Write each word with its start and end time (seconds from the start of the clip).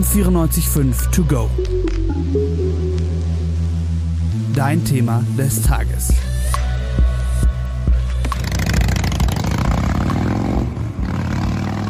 am 0.00 0.06
94.5 0.06 1.10
To 1.10 1.24
Go. 1.24 1.50
Dein 4.54 4.82
Thema 4.82 5.22
des 5.36 5.60
Tages. 5.60 6.14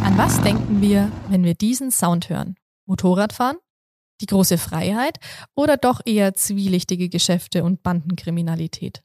An 0.03 0.19
was 0.19 0.43
denken 0.43 0.81
wir, 0.81 1.13
wenn 1.29 1.45
wir 1.45 1.55
diesen 1.55 1.93
Sound 1.93 2.29
hören? 2.29 2.57
Motorradfahren? 2.87 3.59
Die 4.21 4.27
große 4.27 4.59
Freiheit? 4.59 5.19
Oder 5.55 5.77
doch 5.77 6.01
eher 6.05 6.35
zwielichtige 6.35 7.09
Geschäfte 7.09 7.63
und 7.63 7.85
Bandenkriminalität? 7.85 9.05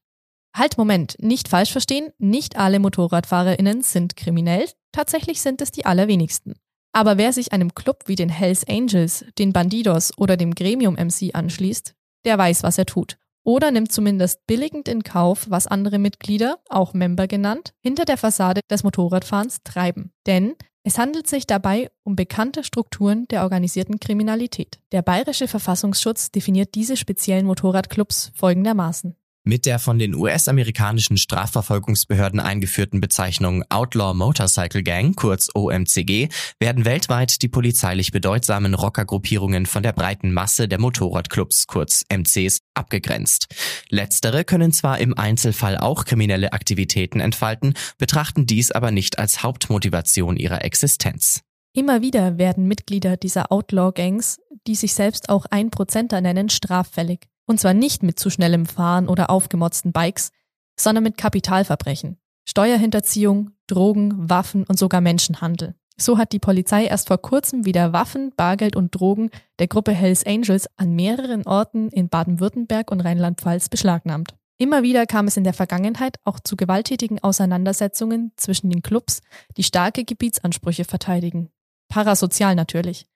Halt, 0.56 0.80
Moment, 0.80 1.16
nicht 1.20 1.48
falsch 1.48 1.72
verstehen, 1.72 2.10
nicht 2.18 2.56
alle 2.56 2.80
MotorradfahrerInnen 2.80 3.84
sind 3.84 4.16
kriminell, 4.16 4.68
tatsächlich 4.92 5.42
sind 5.42 5.62
es 5.62 5.70
die 5.70 5.86
allerwenigsten. 5.86 6.56
Aber 6.96 7.18
wer 7.18 7.34
sich 7.34 7.52
einem 7.52 7.76
Club 7.76 8.04
wie 8.06 8.16
den 8.16 8.30
Hells 8.30 8.66
Angels, 8.70 9.26
den 9.38 9.52
Bandidos 9.52 10.18
oder 10.18 10.38
dem 10.38 10.56
Gremium 10.56 10.94
MC 10.94 11.32
anschließt, 11.36 11.94
der 12.24 12.38
weiß, 12.38 12.64
was 12.64 12.78
er 12.78 12.86
tut. 12.86 13.18
Oder 13.44 13.70
nimmt 13.70 13.92
zumindest 13.92 14.48
billigend 14.48 14.88
in 14.88 15.04
Kauf, 15.04 15.46
was 15.50 15.68
andere 15.68 16.00
Mitglieder, 16.00 16.58
auch 16.70 16.94
Member 16.94 17.28
genannt, 17.28 17.74
hinter 17.82 18.06
der 18.06 18.16
Fassade 18.16 18.62
des 18.72 18.86
Motorradfahrens 18.86 19.58
treiben. 19.66 20.14
Denn 20.26 20.56
es 20.84 20.98
handelt 20.98 21.28
sich 21.28 21.46
dabei 21.46 21.92
um 22.04 22.16
bekannte 22.16 22.64
Strukturen 22.64 23.28
der 23.28 23.44
organisierten 23.44 24.00
Kriminalität. 24.00 24.80
Der 24.94 25.02
bayerische 25.02 25.50
Verfassungsschutz 25.50 26.32
definiert 26.32 26.76
diese 26.76 26.96
speziellen 26.96 27.46
Motorradclubs 27.46 28.32
folgendermaßen. 28.36 29.18
Mit 29.48 29.68
der 29.68 29.78
von 29.78 30.00
den 30.00 30.16
US-amerikanischen 30.16 31.18
Strafverfolgungsbehörden 31.18 32.40
eingeführten 32.40 33.00
Bezeichnung 33.00 33.64
Outlaw 33.70 34.16
Motorcycle 34.16 34.82
Gang, 34.82 35.16
kurz 35.16 35.50
OMCG, 35.54 36.30
werden 36.60 36.84
weltweit 36.84 37.44
die 37.44 37.48
polizeilich 37.48 38.12
bedeutsamen 38.12 38.74
Rockergruppierungen 38.74 39.68
von 39.68 39.84
der 39.84 39.94
breiten 39.94 40.34
Masse 40.34 40.68
der 40.68 40.80
Motorradclubs, 40.80 41.68
kurz 41.68 42.04
MCs, 42.10 42.62
abgegrenzt. 42.74 43.46
Letztere 43.90 44.46
können 44.46 44.72
zwar 44.72 44.98
im 44.98 45.16
Einzelfall 45.16 45.78
auch 45.78 46.06
kriminelle 46.06 46.52
Aktivitäten 46.52 47.20
entfalten, 47.20 47.76
betrachten 48.00 48.48
dies 48.48 48.72
aber 48.72 48.90
nicht 48.90 49.20
als 49.20 49.44
Hauptmotivation 49.44 50.38
ihrer 50.38 50.66
Existenz. 50.66 51.42
Immer 51.72 52.02
wieder 52.02 52.40
werden 52.40 52.68
Mitglieder 52.68 53.16
dieser 53.16 53.52
Outlaw-Gangs, 53.52 54.40
die 54.66 54.74
sich 54.74 54.96
selbst 54.96 55.30
auch 55.30 55.46
Einprozenter 55.46 56.20
nennen, 56.20 56.50
straffällig. 56.50 57.28
Und 57.46 57.60
zwar 57.60 57.74
nicht 57.74 58.04
mit 58.04 58.20
zu 58.20 58.30
schnellem 58.30 58.66
Fahren 58.66 59.08
oder 59.08 59.30
aufgemotzten 59.30 59.92
Bikes, 59.92 60.32
sondern 60.80 61.04
mit 61.04 61.18
Kapitalverbrechen, 61.18 62.18
Steuerhinterziehung, 62.46 63.52
Drogen, 63.68 64.30
Waffen 64.30 64.64
und 64.66 64.78
sogar 64.78 65.02
Menschenhandel. 65.02 65.76
So 65.98 66.18
hat 66.18 66.34
die 66.34 66.40
Polizei 66.40 66.86
erst 66.86 67.08
vor 67.08 67.18
kurzem 67.18 67.66
wieder 67.66 67.94
Waffen, 67.94 68.34
Bargeld 68.36 68.76
und 68.76 68.94
Drogen 68.94 69.30
der 69.60 69.68
Gruppe 69.68 69.94
Hells 69.94 70.26
Angels 70.26 70.68
an 70.76 70.94
mehreren 70.94 71.48
Orten 71.48 71.90
in 71.90 72.10
Baden-Württemberg 72.10 72.92
und 72.92 73.00
Rheinland-Pfalz 73.00 73.70
beschlagnahmt. 73.70 74.36
Immer 74.58 74.84
wieder 74.84 75.06
kam 75.06 75.28
es 75.28 75.38
in 75.38 75.44
der 75.44 75.54
Vergangenheit 75.54 76.18
auch 76.24 76.40
zu 76.40 76.56
gewalttätigen 76.56 77.22
Auseinandersetzungen 77.22 78.32
zwischen 78.36 78.70
den 78.70 78.82
Clubs, 78.82 79.22
die 79.58 79.64
starke 79.64 80.04
Gebietsansprüche 80.04 80.86
verteidigen. 80.86 81.50
Parasozial 81.90 82.56
natürlich. 82.56 83.08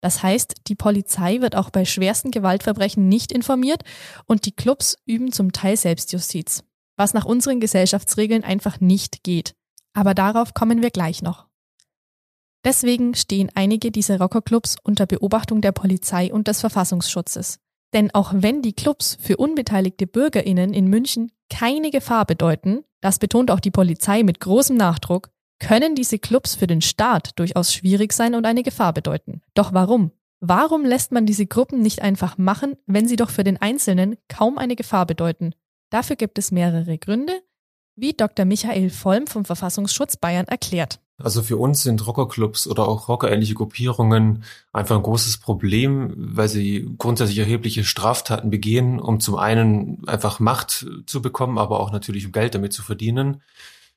Das 0.00 0.22
heißt, 0.22 0.68
die 0.68 0.74
Polizei 0.74 1.40
wird 1.40 1.56
auch 1.56 1.70
bei 1.70 1.84
schwersten 1.84 2.30
Gewaltverbrechen 2.30 3.08
nicht 3.08 3.32
informiert 3.32 3.82
und 4.26 4.46
die 4.46 4.52
Clubs 4.52 4.96
üben 5.06 5.32
zum 5.32 5.52
Teil 5.52 5.76
Selbstjustiz, 5.76 6.62
was 6.96 7.14
nach 7.14 7.24
unseren 7.24 7.60
Gesellschaftsregeln 7.60 8.44
einfach 8.44 8.80
nicht 8.80 9.22
geht. 9.22 9.54
Aber 9.94 10.14
darauf 10.14 10.54
kommen 10.54 10.82
wir 10.82 10.90
gleich 10.90 11.22
noch. 11.22 11.46
Deswegen 12.64 13.14
stehen 13.14 13.50
einige 13.54 13.90
dieser 13.90 14.18
Rockerclubs 14.18 14.76
unter 14.82 15.06
Beobachtung 15.06 15.60
der 15.60 15.72
Polizei 15.72 16.32
und 16.32 16.48
des 16.48 16.60
Verfassungsschutzes. 16.60 17.60
Denn 17.92 18.12
auch 18.12 18.32
wenn 18.34 18.60
die 18.60 18.72
Clubs 18.72 19.16
für 19.20 19.36
unbeteiligte 19.36 20.06
Bürgerinnen 20.06 20.74
in 20.74 20.88
München 20.88 21.30
keine 21.48 21.90
Gefahr 21.90 22.26
bedeuten, 22.26 22.84
das 23.00 23.18
betont 23.20 23.50
auch 23.50 23.60
die 23.60 23.70
Polizei 23.70 24.24
mit 24.24 24.40
großem 24.40 24.76
Nachdruck, 24.76 25.30
können 25.58 25.94
diese 25.94 26.18
Clubs 26.18 26.54
für 26.54 26.66
den 26.66 26.82
Staat 26.82 27.38
durchaus 27.38 27.72
schwierig 27.72 28.12
sein 28.12 28.34
und 28.34 28.46
eine 28.46 28.62
Gefahr 28.62 28.92
bedeuten. 28.92 29.42
Doch 29.54 29.72
warum? 29.72 30.12
Warum 30.40 30.84
lässt 30.84 31.12
man 31.12 31.26
diese 31.26 31.46
Gruppen 31.46 31.80
nicht 31.80 32.02
einfach 32.02 32.36
machen, 32.36 32.76
wenn 32.86 33.08
sie 33.08 33.16
doch 33.16 33.30
für 33.30 33.44
den 33.44 33.56
Einzelnen 33.56 34.16
kaum 34.28 34.58
eine 34.58 34.76
Gefahr 34.76 35.06
bedeuten? 35.06 35.54
Dafür 35.90 36.16
gibt 36.16 36.38
es 36.38 36.52
mehrere 36.52 36.98
Gründe, 36.98 37.40
wie 37.94 38.12
Dr. 38.12 38.44
Michael 38.44 38.90
Vollm 38.90 39.26
vom 39.26 39.44
Verfassungsschutz 39.44 40.16
Bayern 40.16 40.46
erklärt. 40.46 41.00
Also 41.18 41.42
für 41.42 41.56
uns 41.56 41.82
sind 41.82 42.06
Rockerclubs 42.06 42.66
oder 42.66 42.86
auch 42.86 43.08
rockerähnliche 43.08 43.54
Gruppierungen 43.54 44.44
einfach 44.74 44.96
ein 44.96 45.02
großes 45.02 45.38
Problem, 45.38 46.12
weil 46.14 46.48
sie 46.48 46.90
grundsätzlich 46.98 47.38
erhebliche 47.38 47.84
Straftaten 47.84 48.50
begehen, 48.50 49.00
um 49.00 49.18
zum 49.18 49.36
einen 49.36 50.06
einfach 50.06 50.40
Macht 50.40 50.86
zu 51.06 51.22
bekommen, 51.22 51.56
aber 51.56 51.80
auch 51.80 51.90
natürlich 51.90 52.26
um 52.26 52.32
Geld 52.32 52.54
damit 52.54 52.74
zu 52.74 52.82
verdienen. 52.82 53.42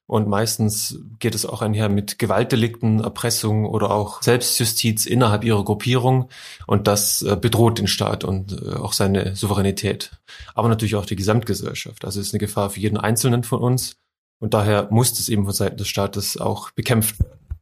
Und 0.10 0.28
meistens 0.28 0.98
geht 1.20 1.36
es 1.36 1.46
auch 1.46 1.62
einher 1.62 1.88
mit 1.88 2.18
Gewaltdelikten, 2.18 3.00
Erpressung 3.00 3.68
oder 3.68 3.92
auch 3.92 4.24
Selbstjustiz 4.24 5.06
innerhalb 5.06 5.44
ihrer 5.44 5.64
Gruppierung. 5.64 6.30
Und 6.66 6.88
das 6.88 7.22
äh, 7.22 7.38
bedroht 7.40 7.78
den 7.78 7.86
Staat 7.86 8.24
und 8.24 8.60
äh, 8.60 8.74
auch 8.74 8.94
seine 8.94 9.36
Souveränität. 9.36 10.14
Aber 10.56 10.68
natürlich 10.68 10.96
auch 10.96 11.06
die 11.06 11.16
Gesamtgesellschaft. 11.16 12.06
Also 12.06 12.20
es 12.20 12.30
ist 12.30 12.34
eine 12.34 12.40
Gefahr 12.40 12.72
für 12.72 12.80
jeden 12.80 12.98
Einzelnen 12.98 13.44
von 13.44 13.60
uns. 13.60 13.98
Und 14.40 14.56
daher 14.56 14.88
muss 14.90 15.12
es 15.12 15.30
eben 15.30 15.46
von 15.46 15.54
Seiten 15.54 15.78
des 15.78 15.88
Staates 15.88 16.38
auch 16.38 16.72
bekämpft 16.72 17.20
werden. 17.20 17.60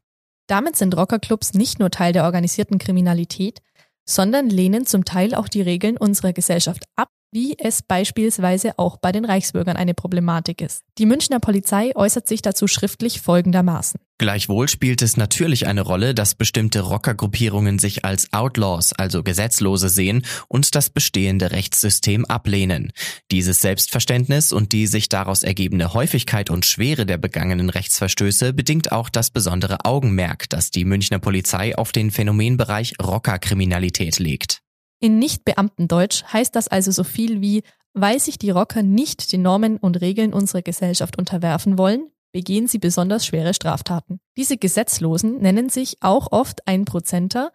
Damit 0.47 0.78
sind 0.78 0.96
Rockerclubs 0.96 1.53
nicht 1.53 1.79
nur 1.79 1.91
Teil 1.91 2.14
der 2.14 2.24
organisierten 2.24 2.78
Kriminalität, 2.78 3.59
sondern 4.06 4.50
lehnen 4.50 4.85
zum 4.85 5.03
Teil 5.03 5.35
auch 5.35 5.50
die 5.50 5.62
Regeln 5.62 5.97
unserer 5.97 6.31
Gesellschaft 6.31 6.85
ab 6.96 7.09
wie 7.37 7.55
es 7.59 7.83
beispielsweise 7.83 8.79
auch 8.79 8.97
bei 8.97 9.11
den 9.11 9.23
Reichsbürgern 9.23 9.77
eine 9.77 9.93
Problematik 9.93 10.59
ist. 10.59 10.81
Die 10.97 11.05
Münchner 11.05 11.39
Polizei 11.39 11.95
äußert 11.95 12.27
sich 12.27 12.41
dazu 12.41 12.65
schriftlich 12.65 13.21
folgendermaßen. 13.21 13.99
Gleichwohl 14.17 14.67
spielt 14.67 15.03
es 15.03 15.17
natürlich 15.17 15.67
eine 15.67 15.81
Rolle, 15.81 16.15
dass 16.15 16.33
bestimmte 16.33 16.81
Rockergruppierungen 16.81 17.77
sich 17.77 18.03
als 18.03 18.33
Outlaws, 18.33 18.91
also 18.91 19.21
Gesetzlose 19.21 19.89
sehen 19.89 20.25
und 20.47 20.73
das 20.73 20.89
bestehende 20.89 21.51
Rechtssystem 21.51 22.25
ablehnen. 22.25 22.91
Dieses 23.29 23.61
Selbstverständnis 23.61 24.51
und 24.51 24.71
die 24.71 24.87
sich 24.87 25.07
daraus 25.07 25.43
ergebende 25.43 25.93
Häufigkeit 25.93 26.49
und 26.49 26.65
Schwere 26.65 27.05
der 27.05 27.19
begangenen 27.19 27.69
Rechtsverstöße 27.69 28.51
bedingt 28.53 28.91
auch 28.91 29.09
das 29.09 29.29
besondere 29.29 29.85
Augenmerk, 29.85 30.49
das 30.49 30.71
die 30.71 30.85
Münchner 30.85 31.19
Polizei 31.19 31.77
auf 31.77 31.91
den 31.91 32.09
Phänomenbereich 32.09 32.95
Rockerkriminalität 32.99 34.17
legt. 34.17 34.63
In 35.00 35.19
Nicht-Beamtendeutsch 35.19 36.24
heißt 36.31 36.56
das 36.56 36.68
also 36.68 36.91
so 36.91 37.03
viel 37.03 37.41
wie, 37.41 37.63
weil 37.94 38.19
sich 38.19 38.38
die 38.38 38.50
Rocker 38.50 38.84
nicht 38.84 39.31
den 39.31 39.44
Normen 39.44 39.78
und 39.78 40.02
Regeln 40.02 40.34
unserer 40.34 40.62
Gesellschaft 40.62 41.18
unterwerfen 41.18 41.78
wollen, 41.78 42.12
begehen 42.31 42.68
sie 42.68 42.80
besonders 42.80 43.25
schwere 43.25 43.53
Straftaten. 43.53 44.19
Diese 44.38 44.58
Gesetzlosen 44.58 45.40
nennen 45.40 45.69
sich 45.69 45.97
auch 46.02 46.31
oft 46.31 46.68
Einprozenter, 46.68 47.52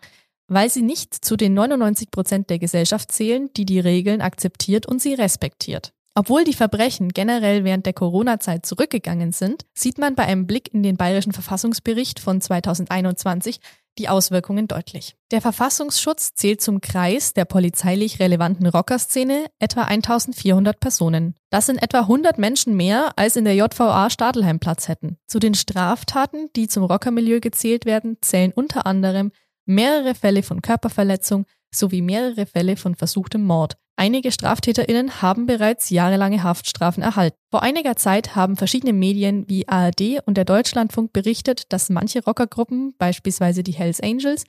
weil 0.49 0.71
sie 0.71 0.83
nicht 0.83 1.25
zu 1.25 1.37
den 1.37 1.55
99 1.55 2.11
Prozent 2.11 2.51
der 2.51 2.59
Gesellschaft 2.59 3.11
zählen, 3.13 3.51
die 3.57 3.65
die 3.65 3.81
Regeln 3.81 4.21
akzeptiert 4.21 4.87
und 4.87 5.01
sie 5.01 5.15
respektiert. 5.15 5.93
Obwohl 6.15 6.45
die 6.45 6.53
Verbrechen 6.53 7.09
generell 7.09 7.65
während 7.65 7.87
der 7.87 7.95
Corona-Zeit 7.95 8.67
zurückgegangen 8.67 9.33
sind, 9.33 9.65
sieht 9.73 9.97
man 9.97 10.15
bei 10.15 10.25
einem 10.25 10.47
Blick 10.47 10.73
in 10.75 10.83
den 10.83 10.97
Bayerischen 10.97 11.33
Verfassungsbericht 11.33 12.21
von 12.21 12.41
2021 12.41 13.61
die 13.99 14.09
Auswirkungen 14.09 14.69
deutlich. 14.69 15.17
Der 15.31 15.41
Verfassungsschutz 15.41 16.35
zählt 16.35 16.61
zum 16.61 16.81
Kreis 16.81 17.35
der 17.35 17.45
polizeilich 17.45 18.21
relevanten 18.21 18.67
Rockerszene 18.67 19.47
etwa 19.59 19.83
1400 19.83 20.81
Personen. 20.81 21.35
Das 21.51 21.67
sind 21.67 21.83
etwa 21.83 22.01
100 22.01 22.39
Menschen 22.39 22.77
mehr, 22.77 23.13
als 23.17 23.37
in 23.37 23.45
der 23.45 23.55
JVA 23.55 24.11
Stadelheim 24.11 24.61
Platz 24.61 24.89
hätten. 24.89 25.19
Zu 25.27 25.39
den 25.39 25.55
Straftaten, 25.55 26.49
die 26.57 26.69
zum 26.69 26.85
Rockermilieu 26.85 27.41
gezählt 27.41 27.85
werden, 27.85 28.19
zählen 28.21 28.53
unter 28.53 28.87
anderem 28.87 29.33
mehrere 29.65 30.15
Fälle 30.15 30.43
von 30.43 30.63
Körperverletzung 30.63 31.47
sowie 31.75 32.03
mehrere 32.03 32.47
Fälle 32.47 32.77
von 32.77 32.95
versuchtem 32.95 33.45
Mord. 33.45 33.77
Einige 33.97 34.33
StraftäterInnen 34.33 35.23
haben 35.23 35.47
bereits 35.47 35.91
jahrelange 35.91 36.43
Haftstrafen 36.43 37.03
erhalten. 37.03 37.37
Vor 37.51 37.63
einiger 37.63 37.97
Zeit 37.97 38.35
haben 38.35 38.57
verschiedene 38.57 38.93
Medien 38.93 39.45
wie 39.49 39.69
ARD 39.69 40.21
und 40.27 40.37
der 40.37 40.45
Deutschlandfunk 40.45 41.13
berichtet, 41.13 41.73
dass 41.73 41.91
manche 41.91 42.25
Rockergruppen, 42.25 42.95
beispielsweise 42.99 43.63
die 43.63 43.73
Hells 43.73 44.01
Angels, 44.01 44.45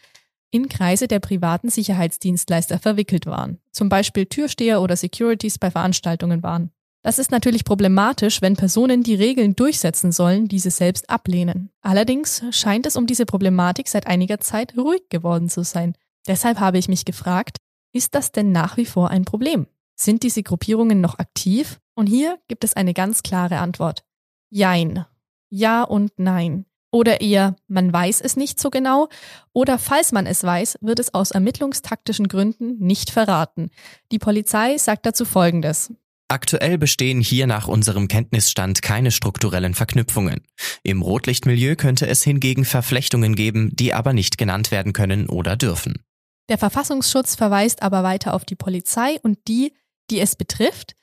in 0.49 0.69
Kreise 0.69 1.07
der 1.07 1.19
privaten 1.19 1.69
Sicherheitsdienstleister 1.69 2.79
verwickelt 2.79 3.25
waren. 3.25 3.59
Zum 3.71 3.89
Beispiel 3.89 4.27
Türsteher 4.27 4.81
oder 4.81 4.95
Securities 4.95 5.57
bei 5.57 5.71
Veranstaltungen 5.71 6.43
waren. 6.43 6.71
Das 7.01 7.19
ist 7.19 7.31
natürlich 7.31 7.65
problematisch, 7.65 8.41
wenn 8.41 8.55
Personen, 8.55 9.03
die 9.03 9.15
Regeln 9.15 9.57
durchsetzen 9.57 10.13
sollen, 10.13 10.47
diese 10.47 10.71
selbst 10.71 11.09
ablehnen. 11.09 11.69
Allerdings 11.81 12.43
scheint 12.51 12.85
es 12.85 12.95
um 12.95 13.07
diese 13.07 13.25
Problematik 13.25 13.89
seit 13.89 14.07
einiger 14.07 14.39
Zeit 14.39 14.77
ruhig 14.77 15.09
geworden 15.09 15.49
zu 15.49 15.63
sein. 15.63 15.95
Deshalb 16.27 16.59
habe 16.59 16.77
ich 16.77 16.87
mich 16.87 17.05
gefragt, 17.05 17.57
ist 17.91 18.15
das 18.15 18.31
denn 18.31 18.51
nach 18.51 18.77
wie 18.77 18.85
vor 18.85 19.09
ein 19.09 19.25
Problem? 19.25 19.67
Sind 19.95 20.23
diese 20.23 20.43
Gruppierungen 20.43 21.01
noch 21.01 21.19
aktiv? 21.19 21.79
Und 21.95 22.07
hier 22.07 22.39
gibt 22.47 22.63
es 22.63 22.73
eine 22.73 22.93
ganz 22.93 23.23
klare 23.23 23.59
Antwort. 23.59 24.03
Jein. 24.49 25.05
Ja 25.49 25.83
und 25.83 26.11
nein. 26.17 26.65
Oder 26.91 27.21
eher, 27.21 27.55
man 27.67 27.91
weiß 27.91 28.21
es 28.21 28.35
nicht 28.35 28.59
so 28.59 28.69
genau. 28.69 29.09
Oder 29.51 29.79
falls 29.79 30.11
man 30.11 30.27
es 30.27 30.43
weiß, 30.43 30.77
wird 30.81 30.99
es 30.99 31.13
aus 31.13 31.31
ermittlungstaktischen 31.31 32.27
Gründen 32.27 32.77
nicht 32.79 33.09
verraten. 33.09 33.71
Die 34.11 34.19
Polizei 34.19 34.77
sagt 34.77 35.05
dazu 35.05 35.25
Folgendes. 35.25 35.91
Aktuell 36.27 36.77
bestehen 36.77 37.19
hier 37.19 37.47
nach 37.47 37.67
unserem 37.67 38.07
Kenntnisstand 38.07 38.81
keine 38.81 39.11
strukturellen 39.11 39.73
Verknüpfungen. 39.73 40.41
Im 40.83 41.01
Rotlichtmilieu 41.01 41.75
könnte 41.75 42.07
es 42.07 42.23
hingegen 42.23 42.65
Verflechtungen 42.65 43.35
geben, 43.35 43.75
die 43.75 43.93
aber 43.93 44.13
nicht 44.13 44.37
genannt 44.37 44.71
werden 44.71 44.93
können 44.93 45.29
oder 45.29 45.55
dürfen. 45.55 46.03
Der 46.53 46.59
Verfassungsschutz 46.59 47.33
verweist 47.33 47.81
aber 47.81 48.03
weiter 48.03 48.35
auf 48.35 48.45
die 48.45 48.53
Polizei 48.53 49.19
und 49.23 49.39
die, 49.47 49.73
die 50.11 50.19
es 50.19 50.35
betrifft. 50.35 50.93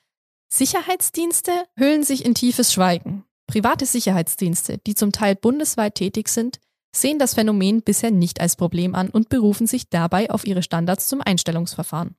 Sicherheitsdienste 0.47 1.51
hüllen 1.75 2.05
sich 2.05 2.23
in 2.23 2.33
tiefes 2.35 2.71
Schweigen. 2.71 3.25
Private 3.47 3.85
Sicherheitsdienste, 3.85 4.77
die 4.77 4.95
zum 4.95 5.11
Teil 5.11 5.35
bundesweit 5.35 5.95
tätig 5.95 6.29
sind, 6.29 6.61
sehen 6.95 7.19
das 7.19 7.33
Phänomen 7.33 7.81
bisher 7.81 8.11
nicht 8.11 8.39
als 8.39 8.55
Problem 8.55 8.95
an 8.95 9.09
und 9.09 9.27
berufen 9.27 9.67
sich 9.67 9.89
dabei 9.89 10.29
auf 10.29 10.47
ihre 10.47 10.63
Standards 10.63 11.09
zum 11.09 11.19
Einstellungsverfahren. 11.19 12.15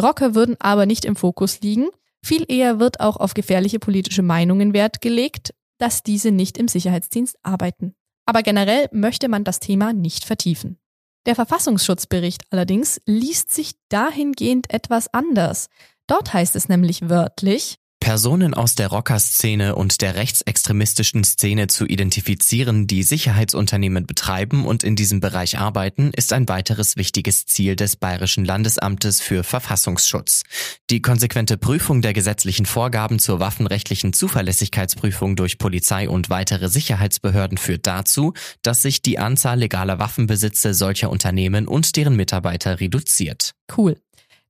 Rocker 0.00 0.36
würden 0.36 0.54
aber 0.60 0.86
nicht 0.86 1.04
im 1.06 1.16
Fokus 1.16 1.60
liegen, 1.60 1.88
viel 2.22 2.44
eher 2.46 2.78
wird 2.78 3.00
auch 3.00 3.16
auf 3.16 3.34
gefährliche 3.34 3.80
politische 3.80 4.22
Meinungen 4.22 4.74
Wert 4.74 5.00
gelegt, 5.00 5.54
dass 5.78 6.04
diese 6.04 6.30
nicht 6.30 6.56
im 6.56 6.68
Sicherheitsdienst 6.68 7.36
arbeiten. 7.42 7.96
Aber 8.26 8.44
generell 8.44 8.88
möchte 8.92 9.28
man 9.28 9.42
das 9.42 9.58
Thema 9.58 9.92
nicht 9.92 10.24
vertiefen. 10.24 10.78
Der 11.26 11.34
Verfassungsschutzbericht 11.34 12.42
allerdings 12.50 13.00
liest 13.06 13.50
sich 13.50 13.72
dahingehend 13.88 14.70
etwas 14.72 15.12
anders. 15.12 15.68
Dort 16.06 16.34
heißt 16.34 16.54
es 16.56 16.68
nämlich 16.68 17.08
wörtlich, 17.08 17.78
Personen 18.04 18.52
aus 18.52 18.74
der 18.74 18.88
Rockerszene 18.88 19.76
und 19.76 20.02
der 20.02 20.14
rechtsextremistischen 20.14 21.24
Szene 21.24 21.68
zu 21.68 21.86
identifizieren, 21.86 22.86
die 22.86 23.02
Sicherheitsunternehmen 23.02 24.04
betreiben 24.04 24.66
und 24.66 24.84
in 24.84 24.94
diesem 24.94 25.20
Bereich 25.20 25.58
arbeiten, 25.58 26.10
ist 26.14 26.34
ein 26.34 26.46
weiteres 26.46 26.98
wichtiges 26.98 27.46
Ziel 27.46 27.76
des 27.76 27.96
Bayerischen 27.96 28.44
Landesamtes 28.44 29.22
für 29.22 29.42
Verfassungsschutz. 29.42 30.42
Die 30.90 31.00
konsequente 31.00 31.56
Prüfung 31.56 32.02
der 32.02 32.12
gesetzlichen 32.12 32.66
Vorgaben 32.66 33.18
zur 33.18 33.40
waffenrechtlichen 33.40 34.12
Zuverlässigkeitsprüfung 34.12 35.34
durch 35.34 35.56
Polizei 35.56 36.06
und 36.06 36.28
weitere 36.28 36.68
Sicherheitsbehörden 36.68 37.56
führt 37.56 37.86
dazu, 37.86 38.34
dass 38.60 38.82
sich 38.82 39.00
die 39.00 39.18
Anzahl 39.18 39.60
legaler 39.60 39.98
Waffenbesitze 39.98 40.74
solcher 40.74 41.08
Unternehmen 41.08 41.66
und 41.66 41.96
deren 41.96 42.16
Mitarbeiter 42.16 42.80
reduziert. 42.80 43.52
Cool. 43.74 43.96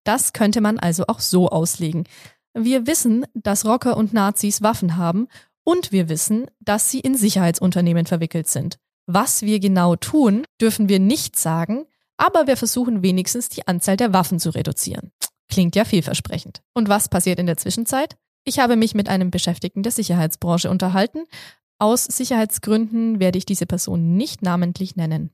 Das 0.02 0.34
könnte 0.34 0.60
man 0.60 0.78
also 0.78 1.04
auch 1.06 1.20
so 1.20 1.48
auslegen. 1.48 2.04
Wir 2.56 2.86
wissen, 2.86 3.26
dass 3.34 3.64
Rocker 3.64 3.96
und 3.96 4.12
Nazis 4.12 4.62
Waffen 4.62 4.96
haben 4.96 5.26
und 5.64 5.90
wir 5.90 6.08
wissen, 6.08 6.46
dass 6.60 6.88
sie 6.88 7.00
in 7.00 7.16
Sicherheitsunternehmen 7.16 8.06
verwickelt 8.06 8.46
sind. 8.48 8.78
Was 9.06 9.42
wir 9.42 9.58
genau 9.58 9.96
tun, 9.96 10.44
dürfen 10.60 10.88
wir 10.88 11.00
nicht 11.00 11.36
sagen, 11.36 11.86
aber 12.16 12.46
wir 12.46 12.56
versuchen 12.56 13.02
wenigstens 13.02 13.48
die 13.48 13.66
Anzahl 13.66 13.96
der 13.96 14.12
Waffen 14.12 14.38
zu 14.38 14.50
reduzieren. 14.50 15.10
Klingt 15.48 15.74
ja 15.74 15.84
vielversprechend. 15.84 16.62
Und 16.74 16.88
was 16.88 17.08
passiert 17.08 17.38
in 17.38 17.46
der 17.46 17.56
Zwischenzeit? 17.56 18.16
Ich 18.44 18.60
habe 18.60 18.76
mich 18.76 18.94
mit 18.94 19.08
einem 19.08 19.30
Beschäftigten 19.30 19.82
der 19.82 19.92
Sicherheitsbranche 19.92 20.70
unterhalten. 20.70 21.24
Aus 21.78 22.04
Sicherheitsgründen 22.04 23.18
werde 23.18 23.38
ich 23.38 23.46
diese 23.46 23.66
Person 23.66 24.16
nicht 24.16 24.42
namentlich 24.42 24.96
nennen. 24.96 25.30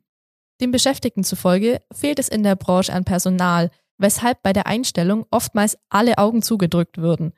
Dem 0.61 0.73
Beschäftigten 0.73 1.25
zufolge 1.25 1.81
fehlt 1.93 2.19
es 2.19 2.29
in 2.29 2.43
der 2.43 2.57
Branche 2.57 2.93
an 2.93 3.05
Personal, 3.05 3.71
weshalb 4.01 4.43
bei 4.43 4.53
der 4.53 4.67
Einstellung 4.67 5.27
oftmals 5.31 5.79
alle 5.89 6.19
Augen 6.19 6.43
zugedrückt 6.43 6.99
würden. 6.99 7.33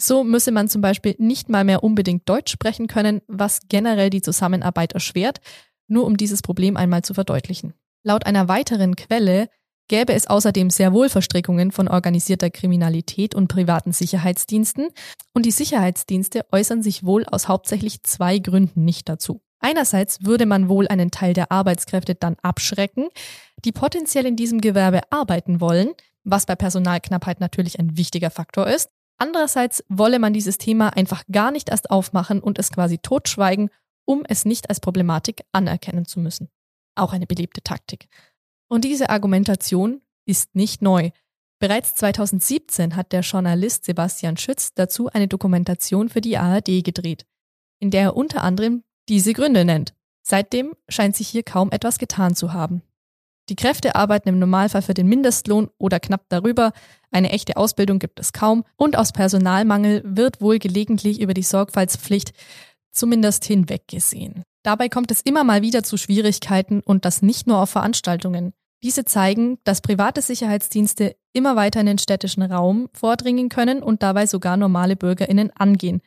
So 0.00 0.24
müsse 0.24 0.52
man 0.52 0.68
zum 0.68 0.80
Beispiel 0.80 1.14
nicht 1.18 1.48
mal 1.48 1.64
mehr 1.64 1.82
unbedingt 1.82 2.28
Deutsch 2.28 2.52
sprechen 2.52 2.86
können, 2.86 3.20
was 3.26 3.60
generell 3.68 4.10
die 4.10 4.22
Zusammenarbeit 4.22 4.92
erschwert, 4.92 5.40
nur 5.88 6.06
um 6.06 6.16
dieses 6.16 6.42
Problem 6.42 6.76
einmal 6.76 7.02
zu 7.02 7.14
verdeutlichen. 7.14 7.74
Laut 8.04 8.26
einer 8.26 8.48
weiteren 8.48 8.94
Quelle 8.94 9.48
gäbe 9.88 10.12
es 10.12 10.26
außerdem 10.26 10.70
sehr 10.70 10.92
wohl 10.92 11.08
Verstrickungen 11.08 11.72
von 11.72 11.88
organisierter 11.88 12.50
Kriminalität 12.50 13.34
und 13.34 13.48
privaten 13.48 13.92
Sicherheitsdiensten, 13.92 14.90
und 15.34 15.46
die 15.46 15.50
Sicherheitsdienste 15.50 16.46
äußern 16.52 16.82
sich 16.82 17.04
wohl 17.04 17.24
aus 17.24 17.48
hauptsächlich 17.48 18.02
zwei 18.02 18.38
Gründen 18.38 18.84
nicht 18.84 19.08
dazu. 19.08 19.42
Einerseits 19.60 20.24
würde 20.24 20.46
man 20.46 20.68
wohl 20.68 20.86
einen 20.86 21.10
Teil 21.10 21.32
der 21.32 21.50
Arbeitskräfte 21.50 22.14
dann 22.14 22.36
abschrecken, 22.42 23.08
die 23.64 23.72
potenziell 23.72 24.26
in 24.26 24.36
diesem 24.36 24.60
Gewerbe 24.60 25.00
arbeiten 25.10 25.60
wollen, 25.60 25.92
was 26.24 26.46
bei 26.46 26.56
Personalknappheit 26.56 27.40
natürlich 27.40 27.78
ein 27.78 27.96
wichtiger 27.96 28.30
Faktor 28.30 28.66
ist. 28.66 28.90
Andererseits 29.18 29.84
wolle 29.88 30.18
man 30.18 30.32
dieses 30.32 30.58
Thema 30.58 30.90
einfach 30.90 31.24
gar 31.30 31.50
nicht 31.50 31.70
erst 31.70 31.90
aufmachen 31.90 32.40
und 32.40 32.58
es 32.58 32.70
quasi 32.70 32.98
totschweigen, 32.98 33.70
um 34.04 34.24
es 34.28 34.44
nicht 34.44 34.70
als 34.70 34.80
Problematik 34.80 35.42
anerkennen 35.52 36.06
zu 36.06 36.20
müssen. 36.20 36.48
Auch 36.94 37.12
eine 37.12 37.26
beliebte 37.26 37.62
Taktik. 37.62 38.08
Und 38.68 38.84
diese 38.84 39.10
Argumentation 39.10 40.02
ist 40.24 40.54
nicht 40.54 40.82
neu. 40.82 41.10
Bereits 41.58 41.94
2017 41.96 42.94
hat 42.94 43.12
der 43.12 43.22
Journalist 43.22 43.84
Sebastian 43.84 44.36
Schütz 44.36 44.72
dazu 44.74 45.08
eine 45.08 45.26
Dokumentation 45.26 46.08
für 46.08 46.20
die 46.20 46.38
ARD 46.38 46.84
gedreht, 46.84 47.26
in 47.80 47.90
der 47.90 48.02
er 48.02 48.16
unter 48.16 48.44
anderem 48.44 48.84
diese 49.08 49.32
Gründe 49.32 49.64
nennt. 49.64 49.94
Seitdem 50.22 50.74
scheint 50.88 51.16
sich 51.16 51.28
hier 51.28 51.42
kaum 51.42 51.72
etwas 51.72 51.98
getan 51.98 52.36
zu 52.36 52.52
haben. 52.52 52.82
Die 53.48 53.56
Kräfte 53.56 53.94
arbeiten 53.94 54.28
im 54.28 54.38
Normalfall 54.38 54.82
für 54.82 54.94
den 54.94 55.08
Mindestlohn 55.08 55.70
oder 55.78 56.00
knapp 56.00 56.24
darüber, 56.28 56.72
eine 57.10 57.30
echte 57.30 57.56
Ausbildung 57.56 57.98
gibt 57.98 58.20
es 58.20 58.34
kaum 58.34 58.64
und 58.76 58.96
aus 58.96 59.12
Personalmangel 59.12 60.02
wird 60.04 60.42
wohl 60.42 60.58
gelegentlich 60.58 61.20
über 61.20 61.32
die 61.32 61.42
Sorgfaltspflicht 61.42 62.32
zumindest 62.92 63.44
hinweggesehen. 63.44 64.42
Dabei 64.62 64.88
kommt 64.88 65.10
es 65.10 65.22
immer 65.22 65.44
mal 65.44 65.62
wieder 65.62 65.82
zu 65.82 65.96
Schwierigkeiten 65.96 66.80
und 66.80 67.04
das 67.04 67.22
nicht 67.22 67.46
nur 67.46 67.58
auf 67.58 67.70
Veranstaltungen. 67.70 68.52
Diese 68.82 69.04
zeigen, 69.04 69.58
dass 69.64 69.80
private 69.80 70.20
Sicherheitsdienste 70.20 71.16
immer 71.32 71.56
weiter 71.56 71.80
in 71.80 71.86
den 71.86 71.98
städtischen 71.98 72.42
Raum 72.42 72.88
vordringen 72.92 73.48
können 73.48 73.82
und 73.82 74.02
dabei 74.02 74.26
sogar 74.26 74.56
normale 74.56 74.94
Bürgerinnen 74.94 75.50
angehen. 75.56 76.02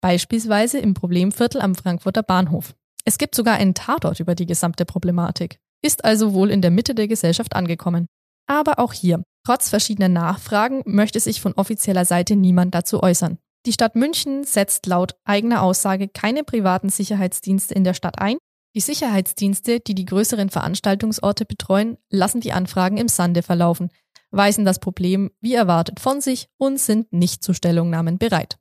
Beispielsweise 0.00 0.78
im 0.78 0.94
Problemviertel 0.94 1.60
am 1.60 1.74
Frankfurter 1.74 2.22
Bahnhof. 2.22 2.74
Es 3.04 3.16
gibt 3.16 3.34
sogar 3.34 3.54
einen 3.54 3.74
Tatort 3.74 4.18
über 4.20 4.34
die 4.34 4.46
gesamte 4.46 4.84
Problematik 4.84 5.60
ist 5.82 6.04
also 6.04 6.34
wohl 6.34 6.50
in 6.50 6.62
der 6.62 6.70
Mitte 6.70 6.94
der 6.94 7.08
Gesellschaft 7.08 7.54
angekommen. 7.56 8.06
Aber 8.46 8.78
auch 8.78 8.92
hier, 8.92 9.22
trotz 9.44 9.68
verschiedener 9.68 10.08
Nachfragen, 10.08 10.82
möchte 10.84 11.20
sich 11.20 11.40
von 11.40 11.54
offizieller 11.54 12.04
Seite 12.04 12.36
niemand 12.36 12.74
dazu 12.74 13.02
äußern. 13.02 13.38
Die 13.66 13.72
Stadt 13.72 13.94
München 13.94 14.44
setzt 14.44 14.86
laut 14.86 15.14
eigener 15.24 15.62
Aussage 15.62 16.08
keine 16.08 16.44
privaten 16.44 16.88
Sicherheitsdienste 16.88 17.74
in 17.74 17.84
der 17.84 17.94
Stadt 17.94 18.18
ein. 18.18 18.38
Die 18.74 18.80
Sicherheitsdienste, 18.80 19.80
die 19.80 19.94
die 19.94 20.04
größeren 20.04 20.48
Veranstaltungsorte 20.48 21.44
betreuen, 21.44 21.98
lassen 22.08 22.40
die 22.40 22.52
Anfragen 22.52 22.96
im 22.96 23.08
Sande 23.08 23.42
verlaufen, 23.42 23.90
weisen 24.30 24.64
das 24.64 24.78
Problem 24.78 25.30
wie 25.40 25.54
erwartet 25.54 26.00
von 26.00 26.20
sich 26.20 26.48
und 26.56 26.78
sind 26.78 27.12
nicht 27.12 27.42
zu 27.42 27.52
Stellungnahmen 27.52 28.18
bereit. 28.18 28.58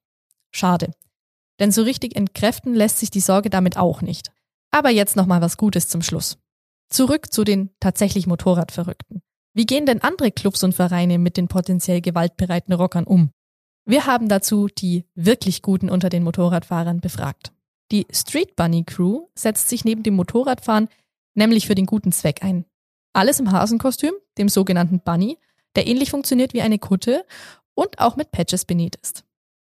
Schade. 0.52 0.92
Denn 1.60 1.72
so 1.72 1.84
richtig 1.84 2.16
entkräften 2.16 2.74
lässt 2.74 3.00
sich 3.00 3.12
die 3.12 3.20
Sorge 3.20 3.50
damit 3.50 3.78
auch 3.78 4.02
nicht. 4.02 4.32
Aber 4.72 4.90
jetzt 4.90 5.16
nochmal 5.16 5.42
was 5.42 5.58
Gutes 5.58 5.88
zum 5.88 6.02
Schluss. 6.02 6.38
Zurück 6.90 7.32
zu 7.32 7.44
den 7.44 7.70
tatsächlich 7.80 8.28
Motorradverrückten. 8.28 9.22
Wie 9.54 9.66
gehen 9.66 9.86
denn 9.86 10.02
andere 10.02 10.32
Clubs 10.32 10.64
und 10.64 10.74
Vereine 10.74 11.18
mit 11.18 11.38
den 11.38 11.48
potenziell 11.48 12.02
gewaltbereiten 12.02 12.74
Rockern 12.74 13.06
um? 13.06 13.32
Wir 13.86 14.06
haben 14.06 14.30
dazu 14.30 14.68
die 14.68 15.06
wirklich 15.16 15.62
Guten 15.62 15.90
unter 15.90 16.10
den 16.10 16.24
Motorradfahrern 16.24 17.00
befragt. 17.00 17.52
Die 17.92 18.06
Street 18.12 18.56
Bunny 18.56 18.84
Crew 18.84 19.28
setzt 19.34 19.70
sich 19.70 19.84
neben 19.86 20.04
dem 20.04 20.16
Motorradfahren 20.16 20.90
nämlich 21.36 21.68
für 21.68 21.76
den 21.76 21.86
guten 21.86 22.12
Zweck 22.12 22.44
ein. 22.44 22.66
Alles 23.14 23.40
im 23.40 23.52
Hasenkostüm, 23.52 24.14
dem 24.38 24.50
sogenannten 24.50 25.00
Bunny, 25.00 25.40
der 25.76 25.88
ähnlich 25.88 26.12
funktioniert 26.12 26.54
wie 26.54 26.62
eine 26.62 26.78
Kutte 26.78 27.26
und 27.74 28.00
auch 28.00 28.16
mit 28.16 28.32
Patches 28.32 28.66
benäht 28.66 28.98
ist. 28.98 29.24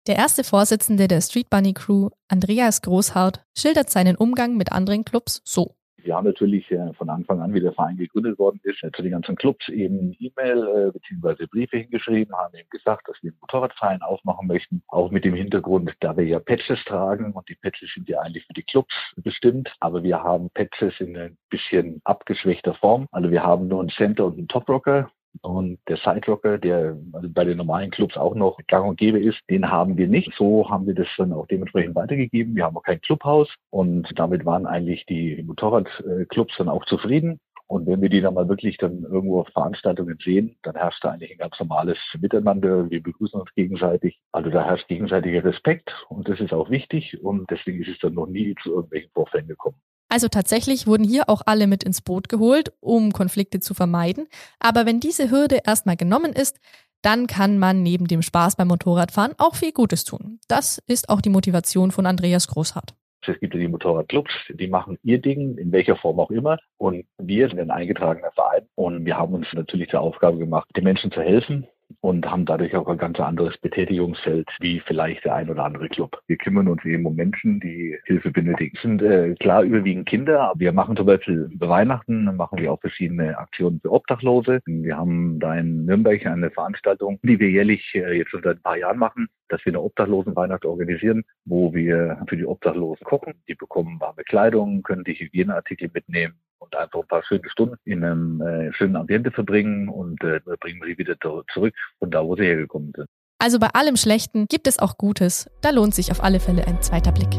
Der 0.07 0.17
erste 0.17 0.43
Vorsitzende 0.43 1.07
der 1.07 1.21
Street 1.21 1.49
Bunny 1.49 1.73
Crew, 1.73 2.09
Andreas 2.27 2.81
Großhardt, 2.81 3.43
schildert 3.57 3.89
seinen 3.89 4.15
Umgang 4.15 4.57
mit 4.57 4.71
anderen 4.71 5.05
Clubs 5.05 5.41
so. 5.43 5.75
Wir 6.03 6.15
haben 6.15 6.25
natürlich 6.25 6.69
äh, 6.71 6.93
von 6.93 7.09
Anfang 7.09 7.41
an, 7.41 7.53
wie 7.53 7.59
der 7.59 7.73
Verein 7.73 7.97
gegründet 7.97 8.39
worden 8.39 8.59
ist, 8.63 8.79
zu 8.79 9.01
den 9.01 9.11
ganzen 9.11 9.35
Clubs 9.35 9.67
eben 9.69 10.15
E-Mail 10.19 10.91
äh, 10.91 10.91
bzw. 10.91 11.45
Briefe 11.45 11.77
hingeschrieben, 11.77 12.35
haben 12.35 12.55
eben 12.55 12.69
gesagt, 12.69 13.07
dass 13.07 13.17
wir 13.21 13.31
einen 13.31 13.39
Motorradverein 13.41 14.01
aufmachen 14.01 14.47
möchten, 14.47 14.83
auch 14.87 15.11
mit 15.11 15.25
dem 15.25 15.35
Hintergrund, 15.35 15.93
da 15.99 16.15
wir 16.17 16.25
ja 16.25 16.39
Patches 16.39 16.83
tragen 16.85 17.33
und 17.33 17.47
die 17.49 17.55
Patches 17.55 17.91
sind 17.93 18.09
ja 18.09 18.19
eigentlich 18.21 18.45
für 18.45 18.53
die 18.53 18.63
Clubs 18.63 18.93
bestimmt, 19.17 19.73
aber 19.79 20.03
wir 20.03 20.23
haben 20.23 20.49
Patches 20.51 20.99
in 20.99 21.15
ein 21.17 21.37
bisschen 21.49 22.01
abgeschwächter 22.03 22.73
Form. 22.73 23.07
Also 23.11 23.31
wir 23.31 23.43
haben 23.43 23.67
nur 23.67 23.81
einen 23.81 23.89
Center 23.89 24.25
und 24.25 24.37
einen 24.37 24.47
Top-Rocker 24.47 25.11
und 25.41 25.79
der 25.87 25.97
Sidrocker, 25.97 26.57
der 26.57 26.97
also 27.13 27.29
bei 27.29 27.45
den 27.45 27.57
normalen 27.57 27.91
Clubs 27.91 28.17
auch 28.17 28.35
noch 28.35 28.57
gang 28.67 28.87
und 28.87 28.97
gäbe 28.97 29.19
ist, 29.19 29.39
den 29.49 29.69
haben 29.69 29.97
wir 29.97 30.07
nicht. 30.07 30.33
So 30.37 30.69
haben 30.69 30.85
wir 30.85 30.93
das 30.93 31.07
dann 31.17 31.33
auch 31.33 31.47
dementsprechend 31.47 31.95
weitergegeben. 31.95 32.55
Wir 32.55 32.65
haben 32.65 32.77
auch 32.77 32.83
kein 32.83 33.01
Clubhaus 33.01 33.49
und 33.69 34.07
damit 34.15 34.45
waren 34.45 34.65
eigentlich 34.65 35.05
die 35.05 35.41
Motorradclubs 35.43 36.55
dann 36.57 36.69
auch 36.69 36.85
zufrieden. 36.85 37.39
Und 37.71 37.87
wenn 37.87 38.01
wir 38.01 38.09
die 38.09 38.19
dann 38.19 38.33
mal 38.33 38.49
wirklich 38.49 38.77
dann 38.77 39.03
irgendwo 39.03 39.39
auf 39.39 39.47
Veranstaltungen 39.47 40.17
sehen, 40.21 40.57
dann 40.63 40.75
herrscht 40.75 41.01
da 41.05 41.11
eigentlich 41.11 41.31
ein 41.31 41.37
ganz 41.37 41.57
normales 41.57 41.97
Miteinander. 42.19 42.89
Wir 42.89 43.01
begrüßen 43.01 43.39
uns 43.39 43.53
gegenseitig. 43.55 44.19
Also 44.33 44.49
da 44.49 44.65
herrscht 44.65 44.89
gegenseitiger 44.89 45.45
Respekt 45.45 46.05
und 46.09 46.27
das 46.27 46.41
ist 46.41 46.51
auch 46.51 46.69
wichtig 46.69 47.23
und 47.23 47.49
deswegen 47.49 47.81
ist 47.81 47.87
es 47.87 47.99
dann 47.99 48.15
noch 48.15 48.27
nie 48.27 48.55
zu 48.61 48.73
irgendwelchen 48.73 49.11
Vorfällen 49.11 49.47
gekommen. 49.47 49.77
Also 50.11 50.27
tatsächlich 50.27 50.87
wurden 50.87 51.05
hier 51.05 51.29
auch 51.29 51.41
alle 51.45 51.67
mit 51.67 51.85
ins 51.85 52.01
Boot 52.01 52.27
geholt, 52.27 52.73
um 52.81 53.13
Konflikte 53.13 53.61
zu 53.61 53.73
vermeiden. 53.73 54.27
Aber 54.59 54.85
wenn 54.85 54.99
diese 54.99 55.31
Hürde 55.31 55.61
erstmal 55.65 55.95
genommen 55.95 56.33
ist, 56.33 56.59
dann 57.01 57.27
kann 57.27 57.57
man 57.57 57.81
neben 57.81 58.07
dem 58.07 58.21
Spaß 58.21 58.57
beim 58.57 58.67
Motorradfahren 58.67 59.35
auch 59.37 59.55
viel 59.55 59.71
Gutes 59.71 60.03
tun. 60.03 60.41
Das 60.49 60.79
ist 60.85 61.07
auch 61.07 61.21
die 61.21 61.29
Motivation 61.29 61.91
von 61.91 62.05
Andreas 62.05 62.49
Großhardt. 62.49 62.93
Es 63.25 63.39
gibt 63.39 63.53
ja 63.53 63.59
die 63.61 63.69
Motorradclubs, 63.69 64.33
die 64.49 64.67
machen 64.67 64.97
ihr 65.01 65.19
Ding, 65.19 65.57
in 65.57 65.71
welcher 65.71 65.95
Form 65.95 66.19
auch 66.19 66.29
immer. 66.29 66.57
Und 66.77 67.05
wir 67.17 67.47
sind 67.47 67.61
ein 67.61 67.71
eingetragener 67.71 68.31
Verein 68.33 68.67
und 68.75 69.05
wir 69.05 69.17
haben 69.17 69.33
uns 69.33 69.47
natürlich 69.53 69.91
zur 69.91 70.01
Aufgabe 70.01 70.39
gemacht, 70.39 70.67
den 70.75 70.83
Menschen 70.83 71.11
zu 71.11 71.21
helfen, 71.21 71.67
und 71.99 72.29
haben 72.29 72.45
dadurch 72.45 72.75
auch 72.75 72.87
ein 72.87 72.97
ganz 72.97 73.19
anderes 73.19 73.57
Betätigungsfeld 73.57 74.49
wie 74.59 74.79
vielleicht 74.79 75.25
der 75.25 75.35
ein 75.35 75.49
oder 75.49 75.65
andere 75.65 75.89
Club. 75.89 76.19
Wir 76.27 76.37
kümmern 76.37 76.67
uns 76.67 76.83
eben 76.85 77.05
um 77.05 77.15
Menschen, 77.15 77.59
die 77.59 77.97
Hilfe 78.05 78.31
benötigen. 78.31 78.75
Es 78.75 78.81
sind 78.81 79.01
äh, 79.01 79.35
klar 79.35 79.63
überwiegend 79.63 80.07
Kinder, 80.07 80.41
aber 80.41 80.59
wir 80.59 80.71
machen 80.71 80.95
zum 80.95 81.05
Beispiel 81.05 81.49
über 81.51 81.69
Weihnachten 81.69 82.35
machen 82.35 82.59
wir 82.59 82.71
auch 82.71 82.79
verschiedene 82.79 83.37
Aktionen 83.37 83.79
für 83.81 83.91
Obdachlose. 83.91 84.59
Wir 84.65 84.97
haben 84.97 85.39
da 85.39 85.55
in 85.55 85.85
Nürnberg 85.85 86.25
eine 86.25 86.49
Veranstaltung, 86.49 87.19
die 87.23 87.39
wir 87.39 87.49
jährlich 87.49 87.93
äh, 87.93 88.17
jetzt 88.17 88.31
schon 88.31 88.43
seit 88.43 88.57
ein 88.57 88.63
paar 88.63 88.77
Jahren 88.77 88.97
machen, 88.97 89.27
dass 89.49 89.63
wir 89.65 89.71
eine 89.71 89.81
Obdachlosenweihnacht 89.81 90.65
organisieren, 90.65 91.23
wo 91.45 91.73
wir 91.73 92.23
für 92.27 92.37
die 92.37 92.45
Obdachlosen 92.45 93.03
kochen. 93.05 93.33
Die 93.47 93.55
bekommen 93.55 93.99
warme 93.99 94.23
Kleidung, 94.23 94.83
können 94.83 95.03
die 95.03 95.13
Hygieneartikel 95.13 95.89
mitnehmen 95.93 96.35
und 96.61 96.75
einfach 96.75 96.99
ein 96.99 97.07
paar 97.07 97.23
schöne 97.23 97.49
Stunden 97.49 97.75
in 97.85 98.03
einem 98.03 98.41
äh, 98.41 98.71
schönen 98.73 98.95
Ambiente 98.95 99.31
verbringen 99.31 99.89
und 99.89 100.23
äh, 100.23 100.39
bringen 100.59 100.81
sie 100.85 100.97
wieder 100.97 101.15
zurück 101.19 101.73
von 101.99 102.11
da, 102.11 102.23
wo 102.23 102.35
sie 102.35 102.43
hergekommen 102.43 102.93
sind. 102.95 103.07
Also 103.39 103.57
bei 103.57 103.67
allem 103.73 103.97
Schlechten 103.97 104.45
gibt 104.47 104.67
es 104.67 104.77
auch 104.77 104.97
Gutes. 104.97 105.49
Da 105.61 105.71
lohnt 105.71 105.95
sich 105.95 106.11
auf 106.11 106.23
alle 106.23 106.39
Fälle 106.39 106.67
ein 106.67 106.81
zweiter 106.81 107.11
Blick. 107.11 107.29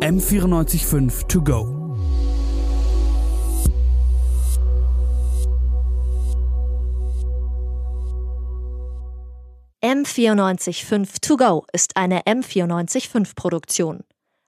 M945 0.00 1.26
to 1.26 1.42
go. 1.42 1.84
M945 9.84 11.20
To 11.20 11.36
Go 11.36 11.66
ist 11.74 11.96
eine 11.98 12.22
M945 12.22 13.34
Produktion. 13.34 14.00